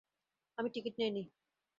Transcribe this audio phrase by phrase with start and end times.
[0.57, 1.23] আমি টিকিট নেইনি।